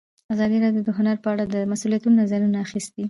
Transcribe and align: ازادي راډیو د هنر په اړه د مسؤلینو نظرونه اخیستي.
ازادي 0.33 0.57
راډیو 0.63 0.85
د 0.87 0.89
هنر 0.97 1.17
په 1.23 1.27
اړه 1.33 1.43
د 1.53 1.55
مسؤلینو 1.71 2.17
نظرونه 2.19 2.57
اخیستي. 2.65 2.99